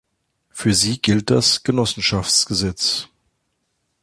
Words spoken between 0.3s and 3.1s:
Für sie gilt das Genossenschaftsgesetz.